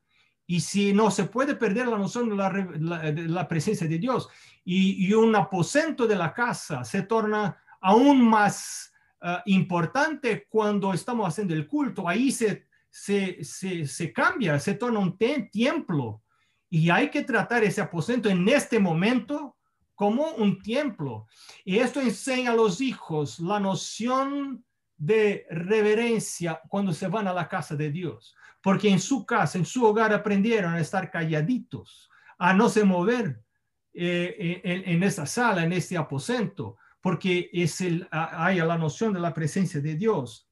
[0.52, 4.28] Y si no se puede perder la noción de la, presencia de Dios
[4.64, 8.92] y, y un aposento de la casa se torna aún más
[9.24, 12.10] Ah, importante cuando estamos haciendo el culto.
[12.10, 16.24] Ahí se, se, se, cambia, se torna un templo.
[16.72, 19.58] Y hay que tratar ese aposento en este momento
[19.94, 21.28] como un templo.
[21.64, 24.66] Y esto enseña a los hijos la noción
[24.98, 28.36] de reverencia cuando se van a la casa de Dios.
[28.62, 33.42] Porque en su casa, en su hogar, aprendieron a estar calladitos, a no se mover
[33.94, 39.20] eh, en, en esa sala, en este aposento porque es el, hay la noción de
[39.20, 40.48] la presencia de Dios.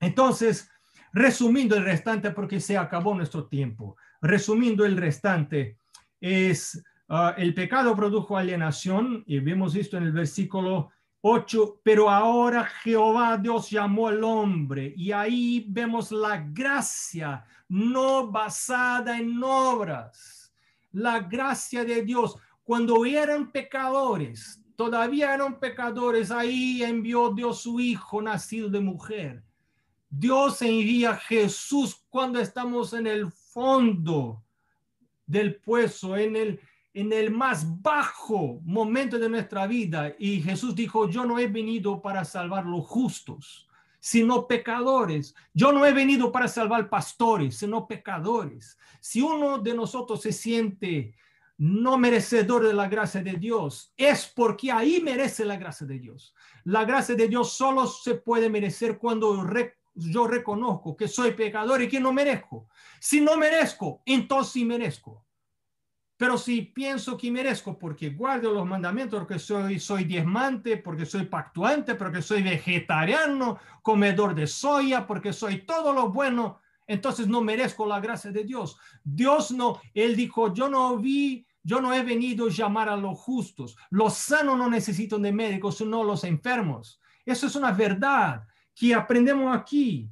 [0.00, 0.70] Entonces,
[1.12, 5.78] resumiendo el restante, porque se acabó nuestro tiempo, resumiendo el restante,
[6.20, 10.90] es ah, el pecado produjo alienación, y vemos esto en el versículo
[11.28, 19.18] 8, pero ahora Jehová Dios llamó al hombre, y ahí vemos la gracia no basada
[19.18, 20.54] en obras,
[20.92, 22.36] la gracia de Dios.
[22.62, 29.42] Cuando eran pecadores, todavía eran pecadores, ahí envió Dios su Hijo nacido de mujer.
[30.08, 34.44] Dios envía Jesús cuando estamos en el fondo
[35.26, 36.60] del puesto, en el,
[36.96, 40.14] en el más bajo momento de nuestra vida.
[40.18, 43.68] Y Jesús dijo, yo no he venido para salvar los justos,
[44.00, 45.34] sino pecadores.
[45.52, 48.78] Yo no he venido para salvar pastores, sino pecadores.
[48.98, 51.14] Si uno de nosotros se siente
[51.58, 56.34] no merecedor de la gracia de Dios, es porque ahí merece la gracia de Dios.
[56.64, 59.46] La gracia de Dios solo se puede merecer cuando
[59.94, 62.68] yo reconozco que soy pecador y que no merezco.
[62.98, 65.25] Si no merezco, entonces sí merezco.
[66.16, 71.26] Pero si pienso que merezco porque guardo los mandamientos, porque soy, soy diezmante, porque soy
[71.26, 77.84] pactuante, porque soy vegetariano, comedor de soya, porque soy todo lo bueno, entonces no merezco
[77.84, 78.78] la gracia de Dios.
[79.04, 83.18] Dios no, Él dijo, yo no vi, yo no he venido a llamar a los
[83.18, 83.76] justos.
[83.90, 86.98] Los sanos no necesitan de médicos, sino los enfermos.
[87.26, 90.08] Eso es una verdad que aprendemos aquí,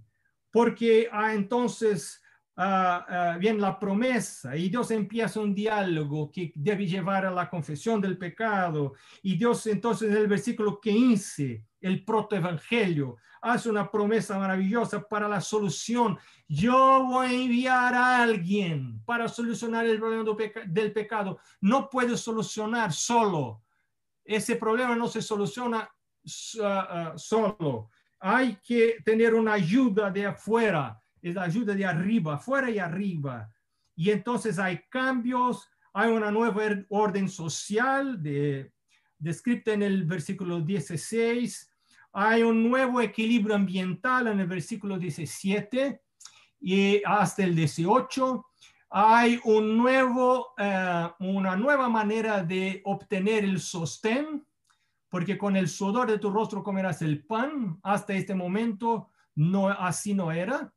[0.50, 2.20] porque ah, entonces
[2.56, 8.00] uh, viene la promesa y Dios empieza un diálogo que debe llevar a la confesión
[8.00, 8.94] del pecado.
[9.22, 15.40] Y Dios entonces en el versículo 15, el protoevangelio, hace una promesa maravillosa para la
[15.40, 16.18] solución.
[16.48, 20.24] Yo voy a enviar a alguien para solucionar el problema
[20.66, 21.38] del pecado.
[21.60, 23.62] No puede solucionar solo.
[24.24, 25.90] Ese problema no se soluciona
[26.24, 27.90] solo.
[28.18, 33.50] Hay que tener una ayuda de afuera es la ayuda de arriba, afuera y arriba.
[33.96, 38.72] Y entonces hay cambios, hay una nueva orden social de,
[39.18, 41.72] descrita en el versículo 16,
[42.12, 46.02] hay un nuevo equilibrio ambiental en el versículo 17
[46.60, 48.44] y hasta el 18.
[48.90, 54.46] Hay un nuevo, eh, una nueva manera de obtener el sostén,
[55.08, 57.80] porque con el sudor de tu rostro comerás el pan.
[57.82, 60.70] Hasta este momento no así no era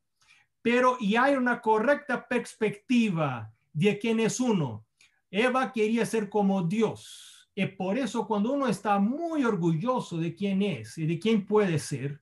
[0.62, 4.84] pero y hay una correcta perspectiva de quién es uno.
[5.30, 7.48] Eva quería ser como Dios.
[7.54, 11.78] Y por eso cuando uno está muy orgulloso de quién es y de quién puede
[11.78, 12.20] ser,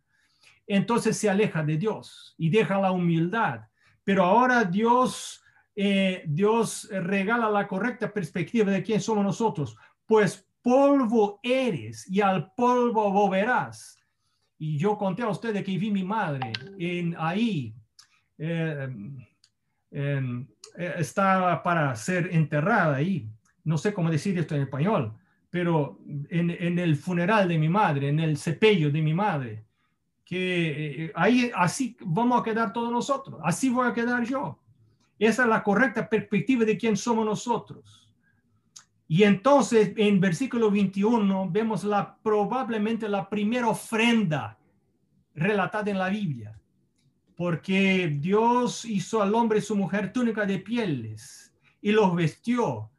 [0.67, 3.61] entonces se aleja de Dios y deja la humildad.
[4.03, 5.43] Pero ahora Dios,
[5.75, 9.77] eh, Dios regala la correcta perspectiva de quién somos nosotros.
[10.07, 14.03] Pues polvo eres y al polvo volverás.
[14.59, 17.75] Y yo conté a ustedes que vi mi madre en ahí
[18.39, 18.89] eh,
[19.91, 20.47] eh,
[20.99, 23.29] está para ser enterrada ahí.
[23.65, 25.15] No sé cómo decir esto en español,
[25.51, 29.65] pero en, el funeral de mi madre, en el sepello de mi madre,
[30.25, 34.59] que eh, ahí así vamos a quedar todos nosotros, así voy a quedar yo.
[35.19, 38.13] Esa es la correcta perspectiva de quién somos nosotros.
[39.09, 44.59] Y entonces en versículo 21 vemos la, probablemente la primera ofrenda
[45.35, 46.56] relatada en la Biblia
[47.37, 52.91] porque Dios hizo al hombre y su mujer túnica de pieles y los vestió.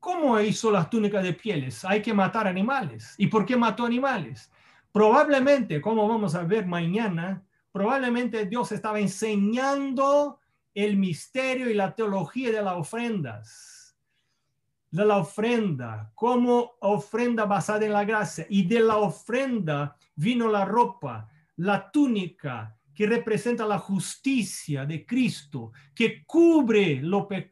[0.00, 1.84] ¿Cómo hizo las túnicas de pieles?
[1.84, 3.14] Hay que matar animales.
[3.18, 4.50] ¿Y por qué mató animales?
[4.92, 10.40] Probablemente, como vamos a ver mañana, probablemente Dios estaba enseñando
[10.74, 13.96] el misterio y la teología de las ofrendas.
[14.90, 18.46] De la ofrenda, como ofrenda basada en la gracia.
[18.48, 25.70] Y de la ofrenda vino la ropa, la túnica, que representa la justicia de Cristo,
[25.94, 27.00] que cubre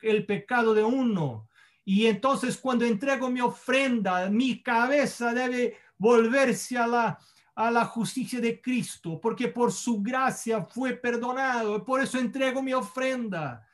[0.02, 1.48] el pecado de uno.
[1.84, 7.18] Y entonces cuando entrego mi ofrenda, mi cabeza debe volverse a la,
[7.54, 11.84] a la justicia de Cristo, porque por su gracia fue perdonado.
[11.84, 13.64] Por eso entrego mi ofrenda.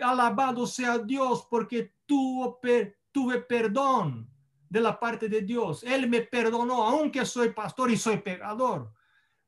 [0.00, 4.30] Alabado sea Dios, porque tuve perdón
[4.66, 5.84] de la parte de Dios.
[5.84, 8.94] Él me perdonó, aunque soy pastor y soy pecador.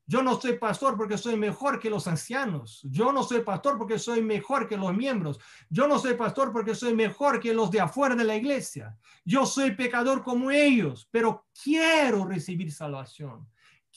[0.07, 2.81] Yo no soy pastor porque soy mejor que los ancianos.
[2.91, 5.41] Yo no soy pastor porque soy mejor que los miembros.
[5.71, 8.97] Yo no soy pastor porque soy mejor que los de afuera de la iglesia.
[9.25, 13.49] Yo soy pecador como ellos, pero quiero recibir salvación.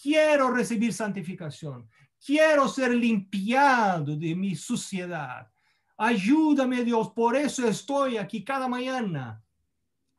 [0.01, 1.89] Quiero recibir santificación.
[2.25, 5.51] Quiero ser limpiado de mi suciedad.
[5.97, 7.11] Ayúdame Dios.
[7.11, 9.43] Por eso estoy aquí cada mañana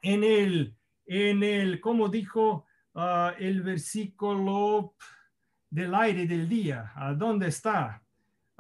[0.03, 0.77] en el,
[1.07, 4.95] en el, como dijo ah, el versículo
[5.71, 6.93] del aire del día.
[6.95, 8.03] ¿A dónde está?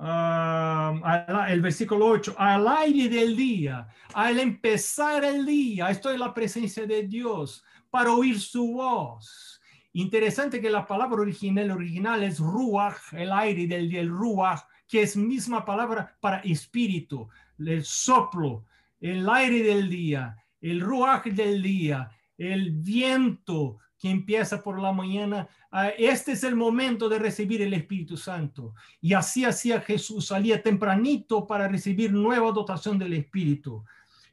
[0.00, 6.86] el versículo 8, al aire del día, al empezar el día, estoy en la presencia
[6.86, 9.60] de Dios para oír su voz.
[9.94, 15.02] Interesante que la palabra original, original es ruach, el aire del día, el ruach, que
[15.02, 17.28] es misma palabra para espíritu,
[17.58, 18.66] el soplo,
[19.00, 25.48] el aire del día, el ruach del día, el viento que empieza por la mañana
[25.70, 28.74] Ah, este es el momento de recibir el Espíritu Santo.
[29.02, 33.84] Y así hacía Jesús, salía tempranito para recibir nueva dotación del Espíritu.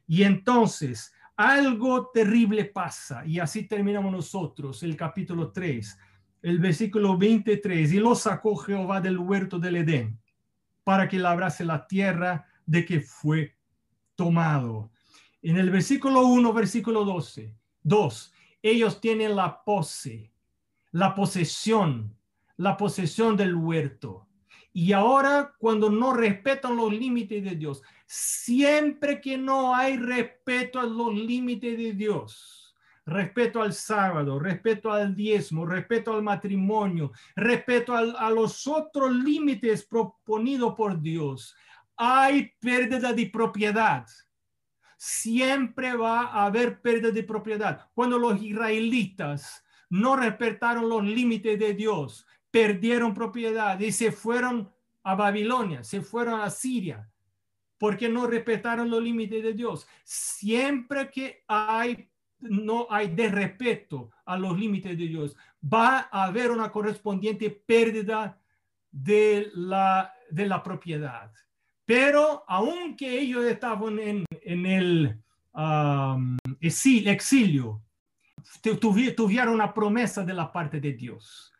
[0.06, 3.24] Y entonces algo terrible pasa.
[3.26, 5.98] Y así terminamos nosotros el capítulo 3,
[6.40, 7.92] el versículo 23.
[7.92, 10.18] Y lo sacó Jehová del huerto del Edén
[10.84, 13.56] para que labrase la tierra de que fue
[14.14, 14.90] tomado.
[15.42, 18.32] En el versículo 1, versículo 12, 2,
[18.70, 20.32] ellos tienen la pose
[20.96, 22.16] la posesión,
[22.56, 24.22] la posesión del huerto.
[24.72, 27.82] y ahora cuando no respetan los límites de Dios.
[28.06, 35.14] Siempre que no hay respeto a los límites de Dios, respeto al sábado, respeto al
[35.14, 41.54] diezmo, respeto al matrimonio, respeto a los otros límites proponidos por Dios,
[41.96, 44.06] hay pérdida de propiedad.
[44.96, 47.88] Siempre va a haber pérdida de propiedad.
[47.94, 54.72] Cuando los israelitas no respetaron los límites de Dios, perdieron propiedad y se fueron
[55.02, 57.08] a Babilonia, se fueron a Siria,
[57.78, 59.86] porque no respetaron los límites de Dios.
[60.02, 61.44] Siempre que
[62.40, 68.40] no hay de respeto a los límites de Dios, va a haber una correspondiente pérdida
[68.90, 71.30] de la propiedad.
[71.86, 75.18] Pero aunque ellos estaban en, el
[75.54, 77.80] um, exilio,
[79.16, 81.52] tuvieron una promesa de la parte de Dios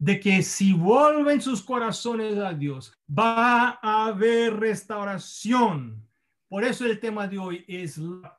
[0.00, 6.08] de que si vuelven sus corazones a Dios, va a haber restauración.
[6.48, 8.38] Por eso el tema de hoy es la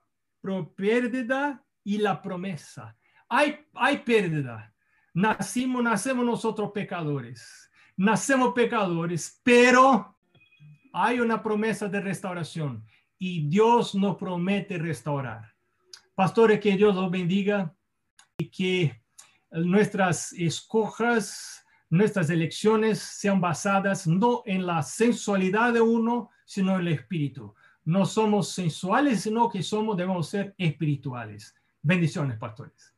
[0.75, 2.97] pérdida y la promesa.
[3.29, 4.73] Hay, hay pérdida.
[5.13, 7.69] Nacimos, nacemos nosotros pecadores.
[7.95, 10.17] Nacemos pecadores, pero
[10.93, 12.85] hay una promesa de restauración
[13.17, 15.53] y Dios nos promete restaurar.
[16.15, 17.73] Pastores, que Dios los bendiga
[18.37, 19.01] y que
[19.51, 26.87] nuestras escojas, nuestras elecciones sean basadas no en la sensualidad de uno, sino en el
[26.89, 27.53] espíritu.
[27.83, 31.55] No somos sensuales, sino que somos, debemos ser espirituales.
[31.81, 32.93] Bendiciones, pastores.